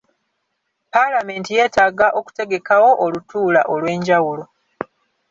[0.93, 4.43] Palamenti yeetaaga okutegekawo olutuula olw’enjawulo.